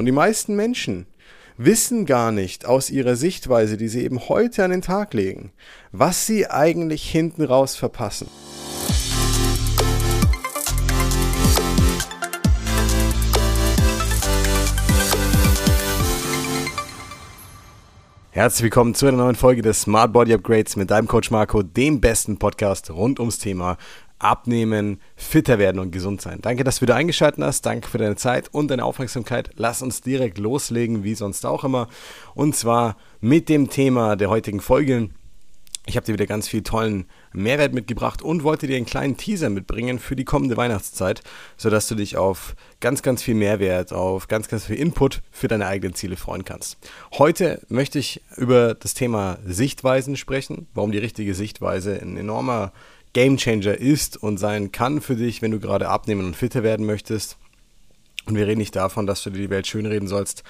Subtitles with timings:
[0.00, 1.08] Und die meisten Menschen
[1.56, 5.50] wissen gar nicht aus ihrer Sichtweise, die sie eben heute an den Tag legen,
[5.90, 8.28] was sie eigentlich hinten raus verpassen.
[18.30, 22.00] Herzlich willkommen zu einer neuen Folge des Smart Body Upgrades mit deinem Coach Marco, dem
[22.00, 23.76] besten Podcast rund ums Thema
[24.18, 26.40] abnehmen, fitter werden und gesund sein.
[26.40, 27.64] Danke, dass du wieder eingeschaltet hast.
[27.64, 29.50] Danke für deine Zeit und deine Aufmerksamkeit.
[29.56, 31.88] Lass uns direkt loslegen, wie sonst auch immer.
[32.34, 35.10] Und zwar mit dem Thema der heutigen Folge.
[35.88, 39.48] Ich habe dir wieder ganz viel tollen Mehrwert mitgebracht und wollte dir einen kleinen Teaser
[39.48, 41.22] mitbringen für die kommende Weihnachtszeit,
[41.56, 45.66] sodass du dich auf ganz, ganz viel Mehrwert, auf ganz, ganz viel Input für deine
[45.66, 46.76] eigenen Ziele freuen kannst.
[47.14, 52.72] Heute möchte ich über das Thema Sichtweisen sprechen, warum die richtige Sichtweise ein enormer
[53.18, 57.36] Gamechanger ist und sein kann für dich, wenn du gerade abnehmen und fitter werden möchtest.
[58.26, 60.44] Und wir reden nicht davon, dass du dir die Welt schönreden sollst,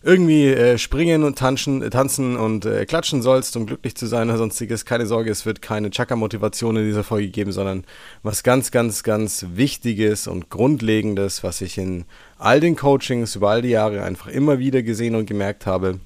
[0.00, 4.28] irgendwie äh, springen und tanzen, äh, tanzen und äh, klatschen sollst, um glücklich zu sein
[4.28, 4.84] oder sonstiges.
[4.84, 7.82] Keine Sorge, es wird keine Chakra-Motivation in dieser Folge geben, sondern
[8.22, 12.04] was ganz, ganz, ganz Wichtiges und Grundlegendes, was ich in
[12.38, 15.98] all den Coachings über all die Jahre einfach immer wieder gesehen und gemerkt habe.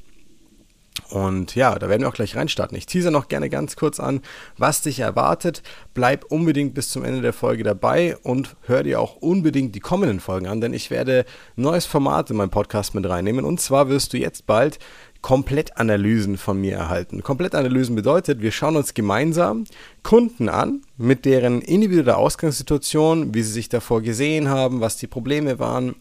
[1.11, 2.77] Und ja, da werden wir auch gleich reinstarten.
[2.77, 4.21] Ich teaser noch gerne ganz kurz an,
[4.59, 5.63] was dich erwartet.
[5.95, 10.21] Bleib unbedingt bis zum Ende der Folge dabei und hör dir auch unbedingt die kommenden
[10.21, 11.25] Folgen an, denn ich werde
[11.57, 13.47] neues Format in meinen Podcast mit reinnehmen.
[13.47, 14.79] Und zwar wirst du jetzt bald
[15.21, 17.23] Komplettanalysen von mir erhalten.
[17.23, 19.65] Komplettanalysen bedeutet, wir schauen uns gemeinsam
[20.03, 25.59] Kunden an, mit deren individueller Ausgangssituation, wie sie sich davor gesehen haben, was die Probleme
[25.59, 25.97] waren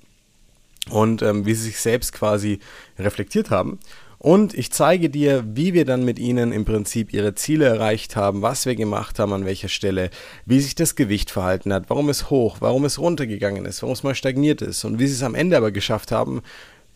[0.89, 2.59] und ähm, wie sie sich selbst quasi
[2.99, 3.79] reflektiert haben.
[4.19, 8.41] Und ich zeige dir, wie wir dann mit ihnen im Prinzip ihre Ziele erreicht haben,
[8.41, 10.09] was wir gemacht haben, an welcher Stelle,
[10.45, 14.03] wie sich das Gewicht verhalten hat, warum es hoch, warum es runtergegangen ist, warum es
[14.03, 16.41] mal stagniert ist und wie sie es am Ende aber geschafft haben,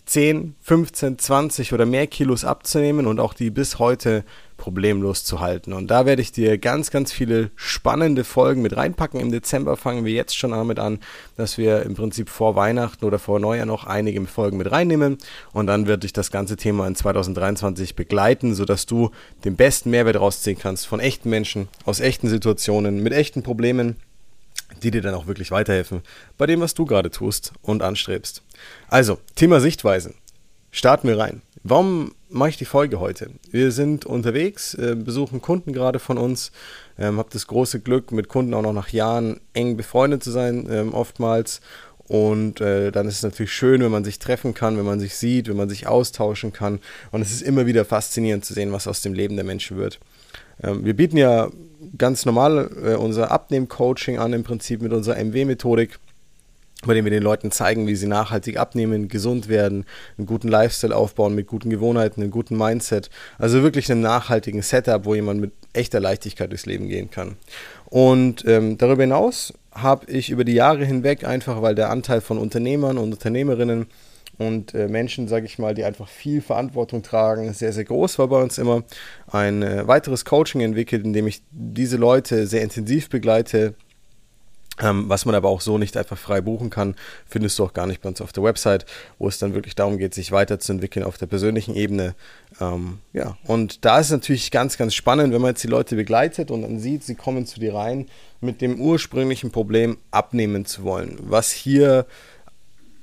[0.05, 4.23] 10, 15, 20 oder mehr Kilos abzunehmen und auch die bis heute
[4.62, 5.73] problemlos zu halten.
[5.73, 9.19] Und da werde ich dir ganz, ganz viele spannende Folgen mit reinpacken.
[9.19, 11.00] Im Dezember fangen wir jetzt schon damit an,
[11.35, 15.18] dass wir im Prinzip vor Weihnachten oder vor Neujahr noch einige Folgen mit reinnehmen.
[15.52, 19.09] Und dann werde ich das ganze Thema in 2023 begleiten, sodass du
[19.46, 23.96] den besten Mehrwert rausziehen kannst von echten Menschen, aus echten Situationen, mit echten Problemen
[24.84, 26.02] die dir dann auch wirklich weiterhelfen
[26.38, 28.41] bei dem, was du gerade tust und anstrebst.
[28.88, 30.14] Also, Thema Sichtweise.
[30.72, 31.41] Starten wir rein.
[31.64, 33.30] Warum mache ich die Folge heute?
[33.50, 36.52] Wir sind unterwegs, äh, besuchen Kunden gerade von uns.
[36.97, 40.68] Ähm, habe das große Glück, mit Kunden auch noch nach Jahren eng befreundet zu sein,
[40.70, 41.62] ähm, oftmals.
[42.08, 45.16] Und äh, dann ist es natürlich schön, wenn man sich treffen kann, wenn man sich
[45.16, 46.80] sieht, wenn man sich austauschen kann.
[47.12, 50.00] Und es ist immer wieder faszinierend zu sehen, was aus dem Leben der Menschen wird.
[50.62, 51.50] Ähm, wir bieten ja
[51.97, 56.00] ganz normal äh, unser Abnehm-Coaching an, im Prinzip mit unserer MW-Methodik,
[56.86, 59.86] bei dem wir den Leuten zeigen, wie sie nachhaltig abnehmen, gesund werden,
[60.18, 63.09] einen guten Lifestyle aufbauen mit guten Gewohnheiten, einem guten Mindset.
[63.38, 67.38] Also wirklich einem nachhaltigen Setup, wo jemand mit echter Leichtigkeit durchs Leben gehen kann.
[67.86, 72.38] Und ähm, darüber hinaus habe ich über die Jahre hinweg einfach, weil der Anteil von
[72.38, 73.88] Unternehmern und Unternehmerinnen
[74.38, 78.28] und äh, Menschen, sage ich mal, die einfach viel Verantwortung tragen, sehr, sehr groß war
[78.28, 78.84] bei uns immer.
[79.28, 83.75] Ein äh, weiteres Coaching entwickelt, in dem ich diese Leute sehr intensiv begleite,
[84.80, 86.96] was man aber auch so nicht einfach frei buchen kann,
[87.28, 88.86] findest du auch gar nicht bei uns auf der Website,
[89.20, 92.16] wo es dann wirklich darum geht, sich weiterzuentwickeln auf der persönlichen Ebene.
[92.59, 95.96] Ähm, ja, und da ist es natürlich ganz, ganz spannend, wenn man jetzt die Leute
[95.96, 98.08] begleitet und dann sieht, sie kommen zu dir rein
[98.40, 102.06] mit dem ursprünglichen Problem abnehmen zu wollen, was hier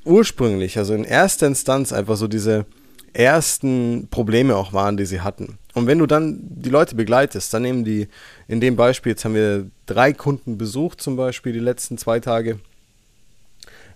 [0.04, 2.66] ursprünglich, also in erster Instanz einfach so diese
[3.12, 5.58] ersten Probleme auch waren, die sie hatten.
[5.78, 8.08] Und wenn du dann die Leute begleitest, dann nehmen die,
[8.48, 12.58] in dem Beispiel, jetzt haben wir drei Kunden besucht zum Beispiel die letzten zwei Tage.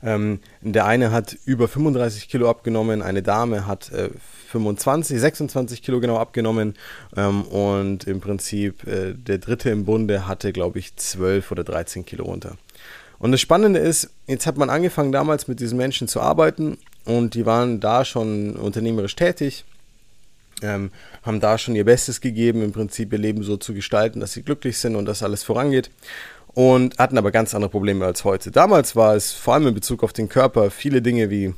[0.02, 4.10] Ähm, der eine hat über 35 Kilo abgenommen, eine Dame hat äh,
[4.48, 6.74] 25, 26 Kilo genau abgenommen
[7.16, 12.04] ähm, und im Prinzip äh, der dritte im Bunde hatte, glaube ich, 12 oder 13
[12.04, 12.56] Kilo runter.
[13.18, 17.34] Und das Spannende ist, jetzt hat man angefangen damals mit diesen Menschen zu arbeiten und
[17.34, 19.64] die waren da schon unternehmerisch tätig,
[20.62, 20.90] ähm,
[21.22, 24.42] haben da schon ihr Bestes gegeben, im Prinzip ihr Leben so zu gestalten, dass sie
[24.42, 25.90] glücklich sind und dass alles vorangeht
[26.54, 28.50] und hatten aber ganz andere Probleme als heute.
[28.50, 31.54] Damals war es vor allem in Bezug auf den Körper viele Dinge wie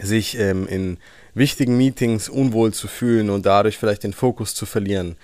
[0.00, 0.98] sich ähm, in
[1.34, 5.16] wichtigen Meetings unwohl zu fühlen und dadurch vielleicht den Fokus zu verlieren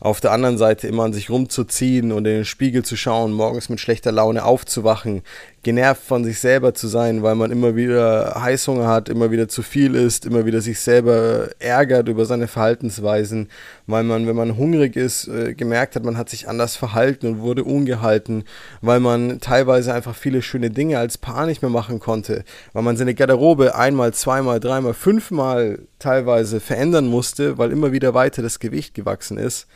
[0.00, 3.68] auf der anderen Seite immer an sich rumzuziehen und in den Spiegel zu schauen, morgens
[3.68, 5.22] mit schlechter Laune aufzuwachen,
[5.68, 9.60] genervt von sich selber zu sein, weil man immer wieder Heißhunger hat, immer wieder zu
[9.60, 13.50] viel isst, immer wieder sich selber ärgert über seine Verhaltensweisen,
[13.86, 17.40] weil man, wenn man hungrig ist, äh, gemerkt hat, man hat sich anders verhalten und
[17.40, 18.44] wurde ungehalten,
[18.80, 22.96] weil man teilweise einfach viele schöne Dinge als Paar nicht mehr machen konnte, weil man
[22.96, 28.94] seine Garderobe einmal, zweimal, dreimal, fünfmal teilweise verändern musste, weil immer wieder weiter das Gewicht
[28.94, 29.66] gewachsen ist.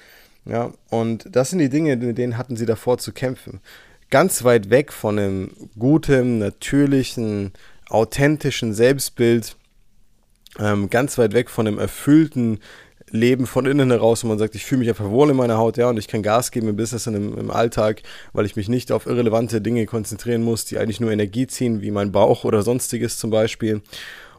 [0.46, 3.60] Ja, und das sind die Dinge, mit denen hatten sie davor zu kämpfen
[4.12, 7.52] ganz weit weg von einem guten, natürlichen,
[7.88, 9.56] authentischen Selbstbild,
[10.58, 12.60] ähm, ganz weit weg von einem erfüllten
[13.10, 15.78] Leben von innen heraus, wo man sagt, ich fühle mich einfach wohl in meiner Haut,
[15.78, 18.02] ja, und ich kann Gas geben im Business und im, im Alltag,
[18.34, 21.90] weil ich mich nicht auf irrelevante Dinge konzentrieren muss, die eigentlich nur Energie ziehen, wie
[21.90, 23.80] mein Bauch oder sonstiges zum Beispiel.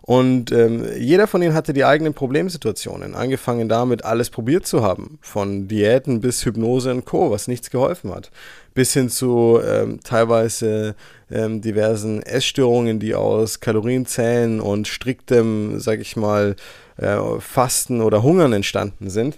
[0.05, 5.17] Und ähm, jeder von ihnen hatte die eigenen Problemsituationen, angefangen damit, alles probiert zu haben,
[5.21, 8.29] von Diäten bis Hypnose und Co., was nichts geholfen hat,
[8.73, 10.95] bis hin zu ähm, teilweise
[11.31, 16.57] ähm, diversen Essstörungen, die aus Kalorienzählen und striktem, sag ich mal,
[16.97, 19.37] äh, Fasten oder Hungern entstanden sind.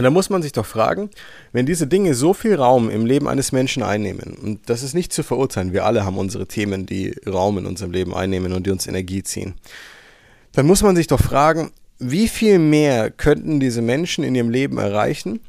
[0.00, 1.10] Und da muss man sich doch fragen,
[1.52, 5.12] wenn diese Dinge so viel Raum im Leben eines Menschen einnehmen, und das ist nicht
[5.12, 8.70] zu verurteilen, wir alle haben unsere Themen, die Raum in unserem Leben einnehmen und die
[8.70, 9.56] uns Energie ziehen,
[10.52, 14.78] dann muss man sich doch fragen, wie viel mehr könnten diese Menschen in ihrem Leben
[14.78, 15.40] erreichen,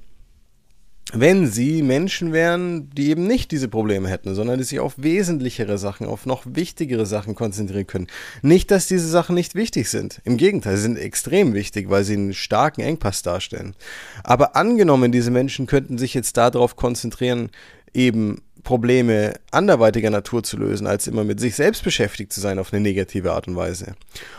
[1.13, 5.77] wenn sie Menschen wären, die eben nicht diese Probleme hätten, sondern die sich auf wesentlichere
[5.77, 8.07] Sachen, auf noch wichtigere Sachen konzentrieren können.
[8.41, 10.21] Nicht, dass diese Sachen nicht wichtig sind.
[10.23, 13.75] Im Gegenteil, sie sind extrem wichtig, weil sie einen starken Engpass darstellen.
[14.23, 17.49] Aber angenommen, diese Menschen könnten sich jetzt darauf konzentrieren,
[17.93, 22.71] eben Probleme anderweitiger Natur zu lösen, als immer mit sich selbst beschäftigt zu sein auf
[22.71, 23.95] eine negative Art und Weise.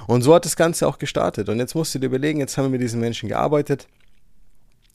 [0.07, 1.49] Und so hat das Ganze auch gestartet.
[1.49, 3.89] Und jetzt musst du dir überlegen, jetzt haben wir mit diesen Menschen gearbeitet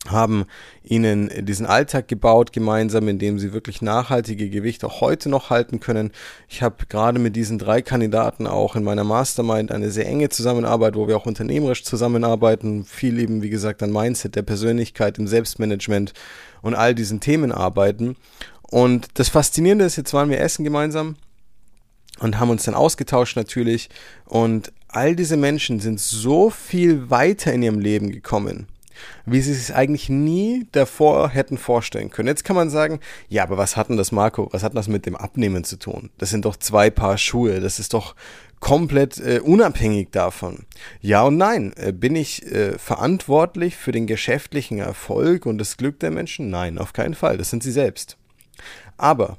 [0.05, 0.45] haben
[0.83, 5.79] ihnen diesen Alltag gebaut gemeinsam, in dem sie wirklich nachhaltige Gewichte auch heute noch halten
[5.79, 6.11] können.
[6.47, 10.95] Ich habe gerade mit diesen drei Kandidaten auch in meiner Mastermind eine sehr enge Zusammenarbeit,
[10.95, 16.13] wo wir auch unternehmerisch zusammenarbeiten, viel eben wie gesagt an Mindset, der Persönlichkeit, im Selbstmanagement
[16.61, 18.15] und all diesen Themen arbeiten.
[18.61, 21.15] Und das Faszinierende ist, jetzt waren wir essen gemeinsam
[22.19, 23.89] und haben uns dann ausgetauscht natürlich
[24.25, 28.67] und all diese Menschen sind so viel weiter in ihrem Leben gekommen
[29.25, 32.27] wie sie es eigentlich nie davor hätten vorstellen können.
[32.27, 32.99] Jetzt kann man sagen,
[33.29, 34.49] ja, aber was hat denn das, Marco?
[34.51, 36.09] Was hat das mit dem Abnehmen zu tun?
[36.17, 37.59] Das sind doch zwei Paar Schuhe.
[37.59, 38.15] Das ist doch
[38.59, 40.65] komplett äh, unabhängig davon.
[41.01, 41.73] Ja und nein.
[41.75, 46.49] Äh, bin ich äh, verantwortlich für den geschäftlichen Erfolg und das Glück der Menschen?
[46.49, 47.38] Nein, auf keinen Fall.
[47.38, 48.17] Das sind sie selbst.
[48.97, 49.38] Aber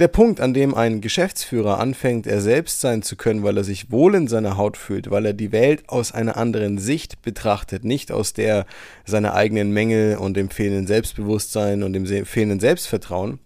[0.00, 3.92] der Punkt, an dem ein Geschäftsführer anfängt, er selbst sein zu können, weil er sich
[3.92, 8.10] wohl in seiner Haut fühlt, weil er die Welt aus einer anderen Sicht betrachtet, nicht
[8.10, 8.66] aus der
[9.04, 13.38] seiner eigenen Mängel und dem fehlenden Selbstbewusstsein und dem fehlenden Selbstvertrauen,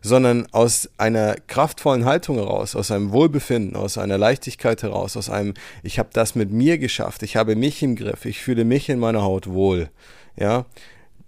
[0.00, 5.52] sondern aus einer kraftvollen Haltung heraus, aus einem Wohlbefinden, aus einer Leichtigkeit heraus, aus einem
[5.82, 8.98] ich habe das mit mir geschafft, ich habe mich im Griff, ich fühle mich in
[8.98, 9.90] meiner Haut wohl.
[10.36, 10.64] Ja,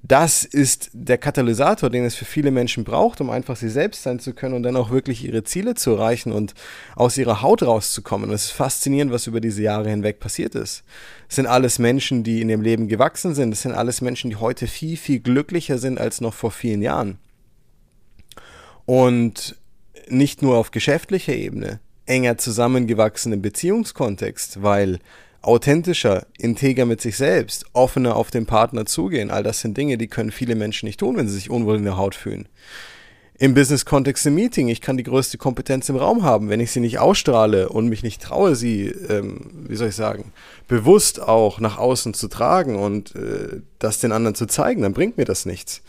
[0.04, 4.18] das ist der Katalysator, den es für viele Menschen braucht, um einfach sie selbst sein
[4.18, 6.54] zu können und dann auch wirklich ihre Ziele zu erreichen und
[6.96, 8.28] aus ihrer Haut rauszukommen.
[8.28, 10.82] Und es ist faszinierend, was über diese Jahre hinweg passiert ist.
[11.28, 13.52] Es sind alles Menschen, die in ihrem Leben gewachsen sind.
[13.52, 17.18] Es sind alles Menschen, die heute viel, viel glücklicher sind als noch vor vielen Jahren.
[18.86, 19.56] Und
[20.08, 24.98] nicht nur auf geschäftlicher Ebene, enger zusammengewachsen im Beziehungskontext, weil
[25.42, 29.30] authentischer, integer mit sich selbst, offener auf den Partner zugehen.
[29.30, 31.84] All das sind Dinge, die können viele Menschen nicht tun, wenn sie sich unwohl in
[31.84, 32.48] der Haut fühlen.
[33.38, 36.48] Im Business-Kontext im Meeting, ich kann die größte Kompetenz im Raum haben.
[36.48, 40.32] Wenn ich sie nicht ausstrahle und mich nicht traue, sie, ähm, wie soll ich sagen,
[40.68, 45.16] bewusst auch nach außen zu tragen und äh, das den anderen zu zeigen, dann bringt
[45.16, 45.82] mir das nichts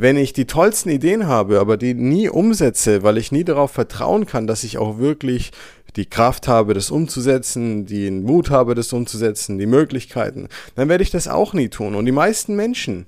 [0.00, 4.26] wenn ich die tollsten Ideen habe, aber die nie umsetze, weil ich nie darauf vertrauen
[4.26, 5.50] kann, dass ich auch wirklich
[5.98, 11.10] die Kraft habe, das umzusetzen, den Mut habe, das umzusetzen, die Möglichkeiten, dann werde ich
[11.10, 11.96] das auch nie tun.
[11.96, 13.06] Und die meisten Menschen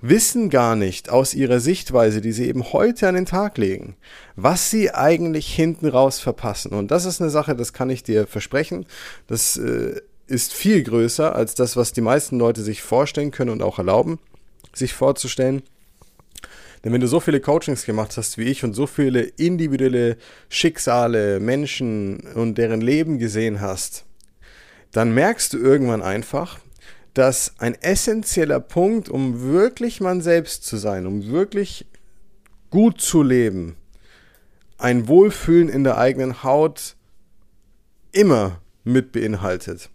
[0.00, 3.96] wissen gar nicht aus ihrer Sichtweise, die sie eben heute an den Tag legen,
[4.34, 6.72] was sie eigentlich hinten raus verpassen.
[6.72, 8.86] Und das ist eine Sache, das kann ich dir versprechen.
[9.28, 13.62] Das äh, ist viel größer als das, was die meisten Leute sich vorstellen können und
[13.62, 14.18] auch erlauben,
[14.74, 15.62] sich vorzustellen.
[16.84, 20.16] Denn wenn du so viele Coachings gemacht hast wie ich und so viele individuelle
[20.48, 24.04] Schicksale, Menschen und deren Leben gesehen hast,
[24.90, 26.58] dann merkst du irgendwann einfach,
[27.14, 31.86] dass ein essentieller Punkt, um wirklich man selbst zu sein, um wirklich
[32.70, 33.76] gut zu leben,
[34.78, 36.96] ein Wohlfühlen in der eigenen Haut
[38.10, 39.90] immer mit beinhaltet.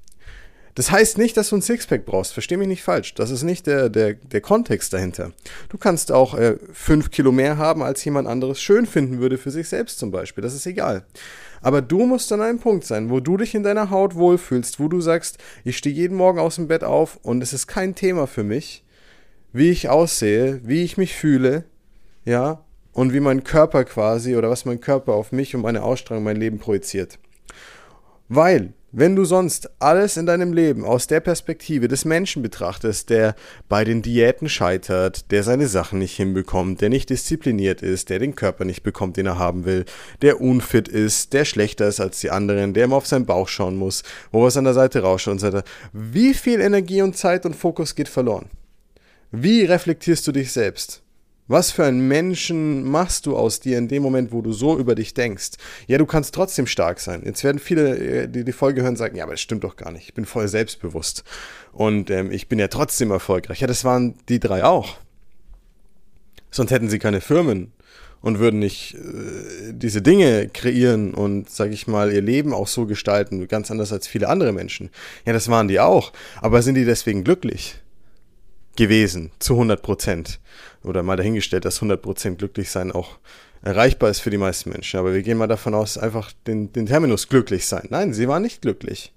[0.77, 2.33] Das heißt nicht, dass du ein Sixpack brauchst.
[2.33, 3.15] Versteh mich nicht falsch.
[3.15, 5.31] Das ist nicht der, der, der Kontext dahinter.
[5.69, 9.49] Du kannst auch äh, fünf Kilo mehr haben, als jemand anderes schön finden würde für
[9.49, 10.43] sich selbst zum Beispiel.
[10.43, 11.03] Das ist egal.
[11.63, 14.87] Aber du musst an einem Punkt sein, wo du dich in deiner Haut wohlfühlst, wo
[14.87, 18.27] du sagst, ich stehe jeden Morgen aus dem Bett auf und es ist kein Thema
[18.27, 18.85] für mich,
[19.53, 21.63] wie ich aussehe, wie ich mich fühle,
[22.23, 26.23] ja, und wie mein Körper quasi oder was mein Körper auf mich und meine Ausstrahlung,
[26.23, 27.17] mein Leben projiziert.
[28.29, 33.35] Weil, wenn du sonst alles in deinem Leben aus der Perspektive des Menschen betrachtest, der
[33.67, 38.35] bei den Diäten scheitert, der seine Sachen nicht hinbekommt, der nicht diszipliniert ist, der den
[38.35, 39.85] Körper nicht bekommt, den er haben will,
[40.21, 43.75] der unfit ist, der schlechter ist als die anderen, der immer auf seinen Bauch schauen
[43.75, 47.45] muss, wo was an der Seite rausschaut und so weiter, wie viel Energie und Zeit
[47.45, 48.49] und Fokus geht verloren?
[49.31, 51.03] Wie reflektierst du dich selbst?
[51.47, 54.95] Was für einen Menschen machst du aus dir in dem Moment, wo du so über
[54.95, 55.51] dich denkst?
[55.87, 57.23] Ja, du kannst trotzdem stark sein.
[57.25, 59.91] Jetzt werden viele, äh, die die Folge hören, sagen, ja, aber das stimmt doch gar
[59.91, 60.09] nicht.
[60.09, 61.23] Ich bin voll selbstbewusst.
[61.71, 63.61] Und ähm, ich bin ja trotzdem erfolgreich.
[63.61, 64.97] Ja, das waren die drei auch.
[66.51, 67.71] Sonst hätten sie keine Firmen
[68.21, 72.85] und würden nicht äh, diese Dinge kreieren und, sag ich mal, ihr Leben auch so
[72.85, 74.89] gestalten, ganz anders als viele andere Menschen.
[75.25, 76.11] Ja, das waren die auch.
[76.41, 77.75] Aber sind die deswegen glücklich?
[78.77, 80.39] Gewesen, zu 100 Prozent.
[80.83, 83.17] Oder mal dahingestellt, dass 100 Prozent glücklich sein auch
[83.61, 84.99] erreichbar ist für die meisten Menschen.
[84.99, 87.87] Aber wir gehen mal davon aus, einfach den, den Terminus glücklich sein.
[87.89, 89.13] Nein, sie waren nicht glücklich.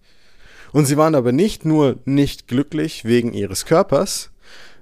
[0.73, 4.31] Und sie waren aber nicht nur nicht glücklich wegen ihres Körpers,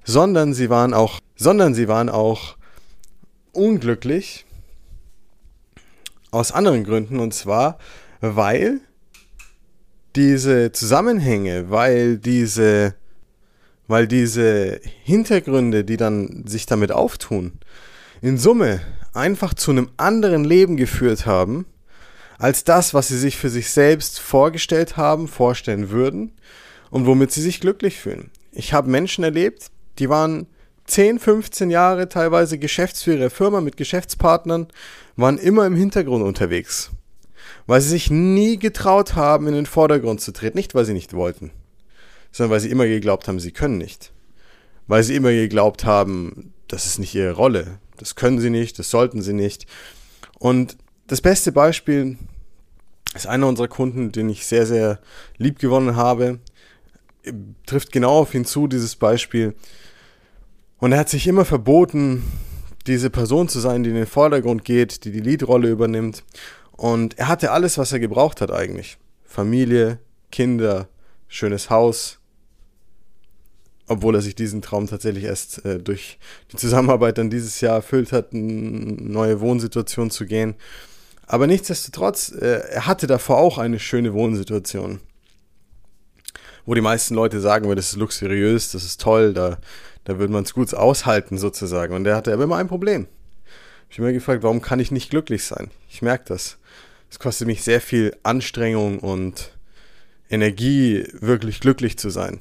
[0.05, 2.57] sondern sie waren auch, sondern sie waren auch
[3.53, 4.47] unglücklich
[6.31, 7.21] aus anderen Gründen.
[7.21, 7.79] Und zwar,
[8.21, 8.81] weil
[10.15, 12.95] diese Zusammenhänge, weil diese
[13.89, 17.55] weil diese Hintergründe, die dann sich damit auftun,
[18.21, 18.81] in Summe
[19.15, 21.67] einfach zu einem anderen Leben geführt haben,
[22.39, 26.33] als das, was sie sich für sich selbst vorgestellt haben, vorstellen würden
[26.91, 28.31] und womit sie sich glücklich fühlen.
[28.53, 30.47] Ich habe Menschen erlebt, die waren
[30.87, 34.69] 10, 15 Jahre teilweise Geschäftsführer ihrer Firma mit Geschäftspartnern,
[35.17, 36.91] waren immer im Hintergrund unterwegs,
[37.67, 41.15] weil sie sich nie getraut haben, in den Vordergrund zu treten, nicht weil sie nicht
[41.15, 41.51] wollten
[42.33, 44.13] sondern weil sie immer geglaubt haben, sie können nicht.
[44.87, 47.79] Weil sie immer geglaubt haben, das ist nicht ihre Rolle.
[47.97, 49.67] Das können sie nicht, das sollten sie nicht.
[50.39, 52.17] Und das beste Beispiel
[53.15, 55.01] ist einer unserer Kunden, den ich sehr, sehr
[55.37, 56.39] lieb gewonnen habe,
[57.67, 59.55] trifft genau auf ihn zu, dieses Beispiel.
[60.79, 62.23] Und er hat sich immer verboten,
[62.87, 66.25] diese Person zu sein, die in den Vordergrund geht, die die Leadrolle übernimmt.
[66.73, 68.99] Und er hatte alles, was er gebraucht hat eigentlich.
[69.25, 69.99] Familie,
[70.31, 70.89] Kinder,
[71.27, 72.18] schönes Haus,
[73.89, 76.19] obwohl er sich diesen Traum tatsächlich erst äh, durch
[76.53, 80.55] die Zusammenarbeit dann dieses Jahr erfüllt hat, eine neue Wohnsituation zu gehen.
[81.27, 85.01] Aber nichtsdestotrotz, äh, er hatte davor auch eine schöne Wohnsituation.
[86.65, 89.59] Wo die meisten Leute sagen, das ist luxuriös, das ist toll, da,
[90.05, 91.95] da würde man es gut aushalten sozusagen.
[91.95, 93.07] Und er hatte aber immer ein Problem.
[93.91, 95.71] Ich habe mir gefragt, warum kann ich nicht glücklich sein?
[95.89, 96.59] Ich merke das.
[97.11, 99.57] Es kostet mich sehr viel Anstrengung und
[100.29, 102.39] Energie, wirklich glücklich zu sein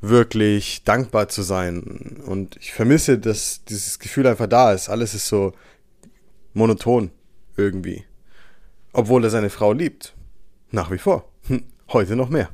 [0.00, 2.22] wirklich dankbar zu sein.
[2.24, 4.88] Und ich vermisse, dass dieses Gefühl einfach da ist.
[4.88, 5.52] Alles ist so
[6.54, 7.10] monoton
[7.56, 8.04] irgendwie.
[8.92, 10.14] Obwohl er seine Frau liebt.
[10.70, 11.28] Nach wie vor.
[11.46, 12.50] Hm, heute noch mehr.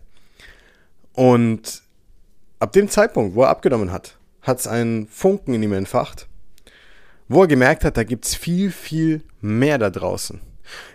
[1.12, 1.82] Und
[2.58, 6.28] ab dem Zeitpunkt, wo er abgenommen hat, hat es einen Funken in ihm entfacht,
[7.28, 10.40] wo er gemerkt hat, da gibt es viel, viel mehr da draußen.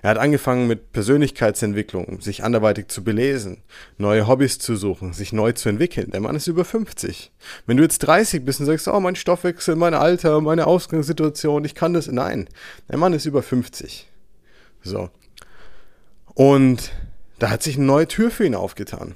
[0.02, 3.64] Er hat angefangen mit Persönlichkeitsentwicklung, sich anderweitig zu belesen,
[3.98, 6.12] neue Hobbys zu suchen, sich neu zu entwickeln.
[6.12, 7.32] Der Mann ist über 50.
[7.66, 11.76] Wenn du jetzt 30 bist und sagst, oh, mein Stoffwechsel, mein Alter, meine Ausgangssituation, ich
[11.76, 12.08] kann das.
[12.08, 12.48] Nein,
[12.90, 14.08] der Mann ist über 50.
[14.82, 15.10] So.
[16.34, 16.92] Und
[17.40, 19.16] da hat sich eine neue Tür für ihn aufgetan.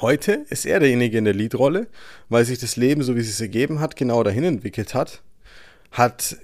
[0.00, 1.86] Heute ist er derjenige in der Leadrolle,
[2.28, 5.22] weil sich das Leben, so wie es sich ergeben hat, genau dahin entwickelt hat,
[5.90, 6.36] hat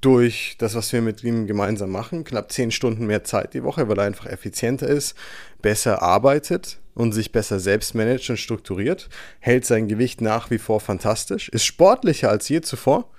[0.00, 3.88] durch das, was wir mit ihm gemeinsam machen, knapp zehn Stunden mehr Zeit die Woche,
[3.88, 5.14] weil er einfach effizienter ist,
[5.60, 9.08] besser arbeitet und sich besser selbst managt und strukturiert,
[9.40, 13.10] hält sein Gewicht nach wie vor fantastisch, ist sportlicher als je zuvor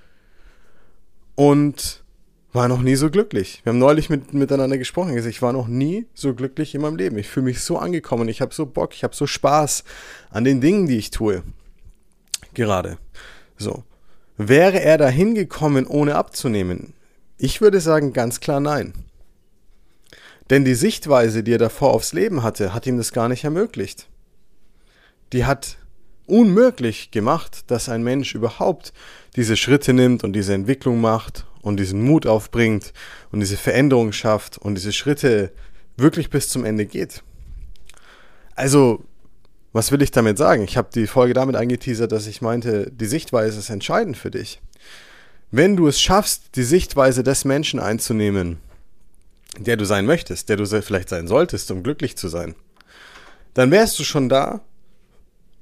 [1.35, 2.03] und
[2.53, 3.61] war noch nie so glücklich.
[3.63, 5.17] Wir haben neulich mit, miteinander gesprochen.
[5.17, 7.17] Ich war noch nie so glücklich in meinem Leben.
[7.17, 8.27] Ich fühle mich so angekommen.
[8.27, 8.93] Ich habe so Bock.
[8.93, 9.85] Ich habe so Spaß
[10.31, 11.43] an den Dingen, die ich tue.
[12.53, 12.97] Gerade.
[13.57, 13.83] So.
[14.47, 16.93] Wäre er dahin gekommen, ohne abzunehmen?
[17.37, 18.93] Ich würde sagen ganz klar nein.
[20.49, 24.07] Denn die Sichtweise, die er davor aufs Leben hatte, hat ihm das gar nicht ermöglicht.
[25.31, 25.77] Die hat
[26.25, 28.93] unmöglich gemacht, dass ein Mensch überhaupt
[29.35, 32.93] diese Schritte nimmt und diese Entwicklung macht und diesen Mut aufbringt
[33.31, 35.51] und diese Veränderung schafft und diese Schritte
[35.97, 37.21] wirklich bis zum Ende geht.
[38.55, 39.03] Also
[39.73, 40.63] Was will ich damit sagen?
[40.63, 44.61] Ich habe die Folge damit angeteasert, dass ich meinte, die Sichtweise ist entscheidend für dich.
[45.49, 48.57] Wenn du es schaffst, die Sichtweise des Menschen einzunehmen,
[49.57, 52.55] der du sein möchtest, der du vielleicht sein solltest, um glücklich zu sein,
[53.53, 54.61] dann wärst du schon da,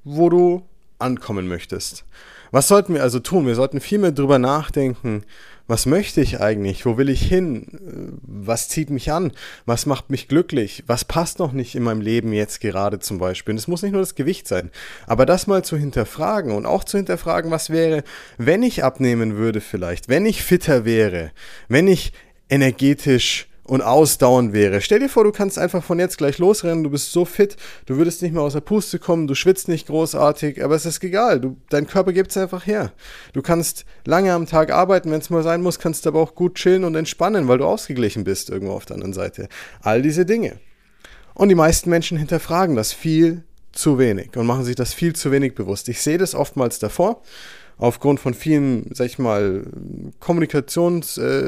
[0.04, 0.64] wo du
[1.00, 2.06] ankommen möchtest.
[2.52, 3.46] Was sollten wir also tun?
[3.46, 5.24] Wir sollten viel mehr drüber nachdenken,
[5.70, 6.88] was möchte ich eigentlich?
[6.88, 7.68] Wo will ich hin?
[8.24, 9.32] Was zieht mich an?
[9.68, 10.84] Was macht mich glücklich?
[10.88, 13.54] Was passt noch nicht in meinem Leben jetzt gerade zum Beispiel?
[13.54, 14.72] Und es muss nicht nur das Gewicht sein,
[15.06, 18.04] aber das mal zu hinterfragen und auch zu hinterfragen, was wäre,
[18.40, 21.32] wenn ich abnehmen würde vielleicht, wenn ich fitter wäre,
[21.68, 22.14] wenn ich
[22.50, 24.82] energetisch und ausdauernd wäre.
[24.82, 27.98] Stell dir vor, du kannst einfach von jetzt gleich losrennen, du bist so fit, du
[27.98, 31.40] würdest nicht mehr aus der Puste kommen, du schwitzt nicht großartig, aber es ist egal,
[31.40, 32.92] du, dein Körper gibt es einfach her.
[33.34, 36.56] Du kannst lange am Tag arbeiten, wenn es mal sein muss, kannst aber auch gut
[36.56, 39.48] chillen und entspannen, weil du ausgeglichen bist irgendwo auf der anderen Seite.
[39.82, 40.60] All diese Dinge.
[41.36, 45.32] Und die meisten Menschen hinterfragen das viel zu wenig und machen sich das viel zu
[45.32, 45.90] wenig bewusst.
[45.90, 47.22] Ich sehe das oftmals davor
[47.80, 49.64] aufgrund von vielen, sag ich mal,
[50.20, 51.42] Kommunikations, äh,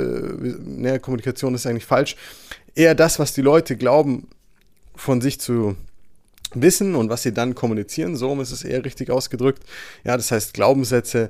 [0.63, 2.15] ne, Kommunikation ist eigentlich falsch,
[2.73, 4.27] eher das, was die Leute glauben,
[4.95, 5.75] von sich zu
[6.53, 9.63] wissen und was sie dann kommunizieren, so ist es eher richtig ausgedrückt.
[10.03, 11.29] Ja, das heißt Glaubenssätze,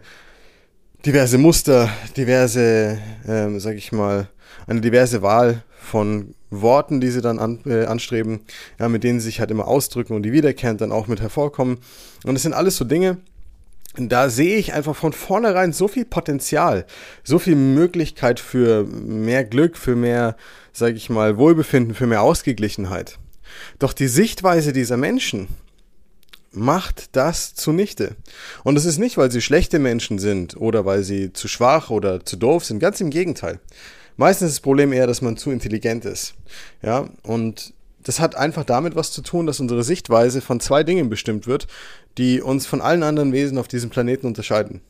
[1.06, 4.30] diverse Muster, diverse, ähm, sag ich mal,
[4.68, 8.42] eine diverse Wahl von Worten, die sie dann an, äh, anstreben,
[8.80, 11.78] ja, mit denen sie sich halt immer ausdrücken und die wiederkehrend dann auch mit hervorkommen.
[12.26, 13.18] Und das sind alles so Dinge,
[13.98, 16.86] da sehe ich einfach von vornherein so viel Potenzial,
[17.24, 20.38] so viel Möglichkeit für mehr Glück, für mehr,
[20.72, 23.20] sage ich mal, Wohlbefinden, für mehr Ausgeglichenheit.
[23.80, 25.50] Doch die Sichtweise dieser Menschen
[26.52, 28.16] macht das zunichte.
[28.64, 32.26] Und es ist nicht, weil sie schlechte Menschen sind oder weil sie zu schwach oder
[32.26, 33.60] zu doof sind, ganz im Gegenteil.
[34.18, 36.36] Meistens ist das Problem eher, dass man zu intelligent ist.
[36.82, 41.10] Ja, und das hat einfach damit was zu tun, dass unsere Sichtweise von zwei Dingen
[41.10, 41.68] bestimmt wird,
[42.18, 44.82] die uns von allen anderen Wesen auf diesem Planeten unterscheiden.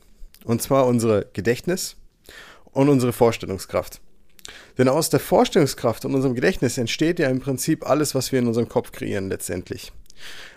[0.43, 1.95] Und zwar unsere Gedächtnis
[2.71, 4.01] und unsere Vorstellungskraft.
[4.77, 8.47] Denn aus der Vorstellungskraft und unserem Gedächtnis entsteht ja im Prinzip alles, was wir in
[8.47, 9.91] unserem Kopf kreieren letztendlich.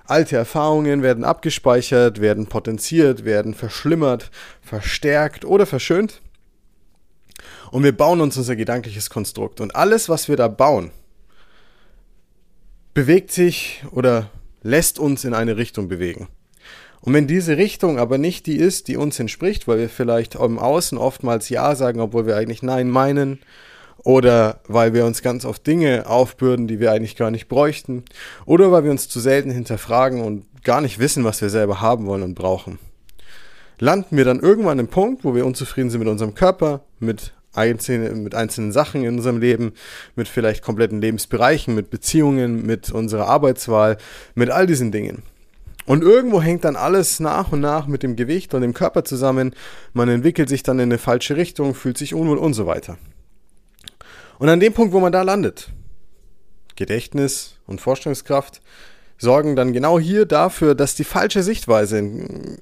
[0.07, 4.31] Alte Erfahrungen werden abgespeichert, werden potenziert, werden verschlimmert,
[4.61, 6.21] verstärkt oder verschönt.
[7.71, 9.61] Und wir bauen uns unser gedankliches Konstrukt.
[9.61, 10.91] Und alles, was wir da bauen,
[12.95, 14.31] bewegt sich oder
[14.63, 16.29] lässt uns in eine Richtung bewegen.
[17.01, 20.59] Und wenn diese Richtung aber nicht die ist, die uns entspricht, weil wir vielleicht im
[20.59, 23.41] Außen oftmals Ja sagen, obwohl wir eigentlich Nein meinen,
[24.05, 28.05] oder weil wir uns ganz oft Dinge aufbürden, die wir eigentlich gar nicht bräuchten,
[28.47, 32.07] oder weil wir uns zu selten hinterfragen und gar nicht wissen, was wir selber haben
[32.07, 32.79] wollen und brauchen,
[33.79, 37.33] landen wir dann irgendwann an einem Punkt, wo wir unzufrieden sind mit unserem Körper, mit
[37.55, 39.73] einzelne, mit einzelnen Sachen in unserem Leben,
[40.17, 43.97] mit vielleicht kompletten Lebensbereichen, mit Beziehungen, mit unserer Arbeitswahl,
[44.35, 45.23] mit all diesen Dingen.
[45.87, 49.55] Und irgendwo hängt dann alles nach und nach mit dem Gewicht und dem Körper zusammen.
[49.93, 52.97] Man entwickelt sich dann in eine falsche Richtung, fühlt sich unwohl und so weiter.
[54.39, 55.71] Und an dem Punkt, wo man da landet,
[56.77, 58.61] Gedächtnis und Vorstellungskraft
[59.19, 61.99] sorgen dann genau hier dafür, dass die falsche Sichtweise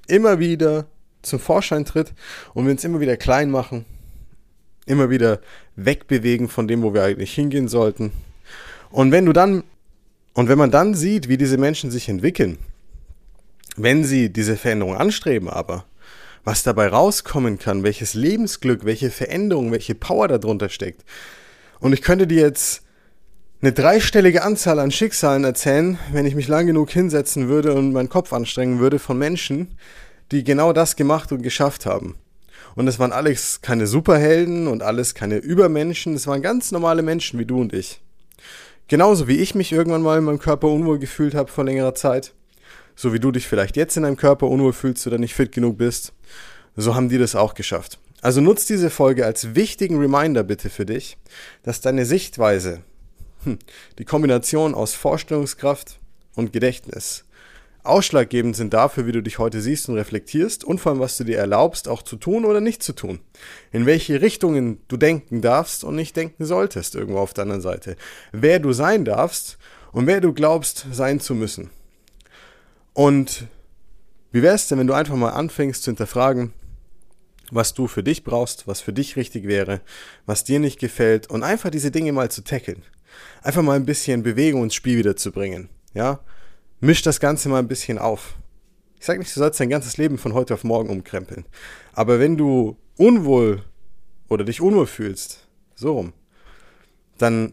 [0.06, 0.86] immer wieder
[1.22, 2.12] zum Vorschein tritt
[2.52, 3.84] und wir uns immer wieder klein machen,
[4.86, 5.40] immer wieder
[5.76, 8.12] wegbewegen von dem, wo wir eigentlich hingehen sollten.
[8.90, 9.64] Und wenn du dann,
[10.34, 12.58] und wenn man dann sieht, wie diese Menschen sich entwickeln,
[13.76, 15.84] wenn sie diese Veränderung anstreben, aber
[16.44, 21.04] was dabei rauskommen kann, welches Lebensglück, welche Veränderung, welche Power darunter steckt.
[21.78, 22.82] Und ich könnte dir jetzt
[23.60, 28.08] eine dreistellige Anzahl an Schicksalen erzählen, wenn ich mich lang genug hinsetzen würde und meinen
[28.08, 29.78] Kopf anstrengen würde von Menschen,
[30.32, 32.16] die genau das gemacht und geschafft haben.
[32.74, 37.38] Und es waren alles keine Superhelden und alles keine Übermenschen, es waren ganz normale Menschen
[37.38, 38.00] wie du und ich.
[38.88, 42.34] Genauso wie ich mich irgendwann mal in meinem Körper unwohl gefühlt habe vor längerer Zeit,
[42.94, 45.78] so wie du dich vielleicht jetzt in deinem Körper unwohl fühlst oder nicht fit genug
[45.78, 46.12] bist,
[46.76, 47.98] so haben die das auch geschafft.
[48.20, 51.16] Also nutzt diese Folge als wichtigen Reminder bitte für dich,
[51.62, 52.82] dass deine Sichtweise,
[53.44, 53.58] hm,
[53.98, 55.98] die Kombination aus Vorstellungskraft
[56.34, 57.24] und Gedächtnis,
[57.84, 61.24] ausschlaggebend sind dafür, wie du dich heute siehst und reflektierst und vor allem, was du
[61.24, 63.20] dir erlaubst, auch zu tun oder nicht zu tun.
[63.72, 67.96] In welche Richtungen du denken darfst und nicht denken solltest, irgendwo auf der anderen Seite.
[68.30, 69.58] Wer du sein darfst
[69.92, 71.70] und wer du glaubst, sein zu müssen.
[72.94, 73.46] Und
[74.30, 76.52] wie wär's denn, wenn du einfach mal anfängst zu hinterfragen,
[77.50, 79.80] was du für dich brauchst, was für dich richtig wäre,
[80.24, 82.82] was dir nicht gefällt und einfach diese Dinge mal zu tackeln.
[83.42, 85.68] Einfach mal ein bisschen Bewegung ins Spiel wieder zu bringen.
[85.92, 86.20] Ja?
[86.84, 88.34] Misch das Ganze mal ein bisschen auf.
[88.98, 91.44] Ich sage nicht, du sollst dein ganzes Leben von heute auf morgen umkrempeln.
[91.92, 93.62] Aber wenn du unwohl
[94.28, 96.12] oder dich unwohl fühlst, so rum,
[97.18, 97.52] dann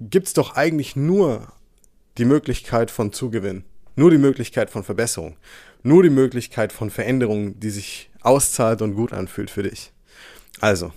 [0.00, 1.52] gibt's doch eigentlich nur
[2.16, 3.64] die Möglichkeit von Zugewinn.
[3.96, 5.36] Nur die Möglichkeit von Verbesserung.
[5.82, 9.92] Nur die Möglichkeit von Veränderung, die sich auszahlt und gut anfühlt für dich.
[10.58, 10.90] Also,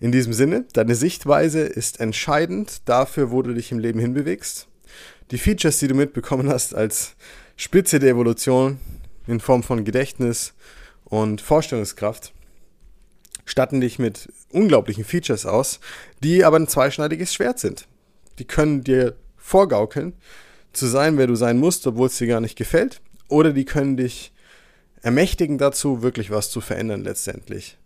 [0.00, 4.66] in diesem Sinne, deine Sichtweise ist entscheidend dafür, wo du dich im Leben hinbewegst.
[5.30, 7.16] Die Features, die du mitbekommen hast als
[7.56, 8.78] Spitze der Evolution
[9.26, 10.54] in Form von Gedächtnis
[11.04, 12.32] und Vorstellungskraft,
[13.44, 15.80] statten dich mit unglaublichen Features aus,
[16.22, 17.86] die aber ein zweischneidiges Schwert sind.
[18.38, 20.14] Die können dir vorgaukeln,
[20.72, 23.96] zu sein, wer du sein musst, obwohl es dir gar nicht gefällt, oder die können
[23.96, 24.32] dich
[25.02, 27.78] ermächtigen dazu, wirklich was zu verändern letztendlich.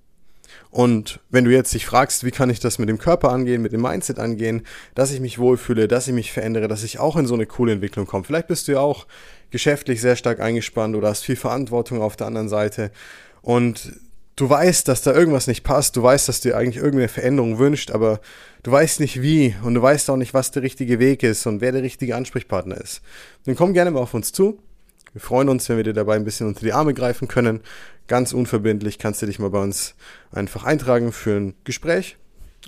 [0.70, 3.72] Und wenn du jetzt dich fragst, wie kann ich das mit dem Körper angehen, mit
[3.72, 7.26] dem Mindset angehen, dass ich mich wohlfühle, dass ich mich verändere, dass ich auch in
[7.26, 8.24] so eine coole Entwicklung komme.
[8.24, 9.06] Vielleicht bist du ja auch
[9.50, 12.90] geschäftlich sehr stark eingespannt oder hast viel Verantwortung auf der anderen Seite
[13.42, 13.92] und
[14.36, 17.58] du weißt, dass da irgendwas nicht passt, du weißt, dass du dir eigentlich irgendeine Veränderung
[17.58, 18.20] wünscht, aber
[18.62, 21.60] du weißt nicht wie und du weißt auch nicht, was der richtige Weg ist und
[21.60, 23.02] wer der richtige Ansprechpartner ist.
[23.44, 24.58] Dann komm gerne mal auf uns zu.
[25.12, 27.60] Wir freuen uns, wenn wir dir dabei ein bisschen unter die Arme greifen können.
[28.08, 29.94] Ganz unverbindlich kannst du dich mal bei uns
[30.32, 32.16] einfach eintragen für ein Gespräch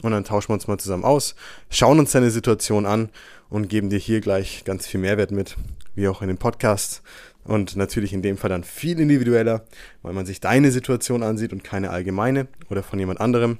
[0.03, 1.35] und dann tauschen wir uns mal zusammen aus,
[1.71, 3.09] schauen uns deine Situation an
[3.49, 5.57] und geben dir hier gleich ganz viel Mehrwert mit,
[5.95, 7.03] wie auch in dem Podcast.
[7.43, 9.65] Und natürlich in dem Fall dann viel individueller,
[10.03, 13.59] weil man sich deine Situation ansieht und keine allgemeine oder von jemand anderem.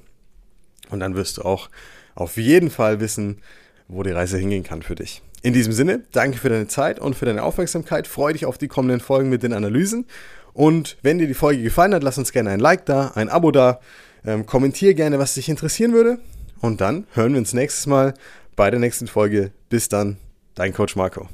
[0.91, 1.69] Und dann wirst du auch
[2.13, 3.41] auf jeden Fall wissen,
[3.87, 5.23] wo die Reise hingehen kann für dich.
[5.41, 8.05] In diesem Sinne, danke für deine Zeit und für deine Aufmerksamkeit.
[8.05, 10.05] Freue dich auf die kommenden Folgen mit den Analysen.
[10.53, 13.51] Und wenn dir die Folge gefallen hat, lass uns gerne ein Like da, ein Abo
[13.51, 13.79] da.
[14.23, 16.19] Ähm, kommentier gerne, was dich interessieren würde.
[16.59, 18.13] Und dann hören wir uns nächstes Mal
[18.55, 19.51] bei der nächsten Folge.
[19.69, 20.17] Bis dann,
[20.53, 21.27] dein Coach Marco.